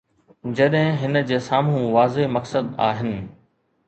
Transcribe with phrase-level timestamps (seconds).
[0.59, 3.13] جڏهن هن جي سامهون واضح مقصد آهن.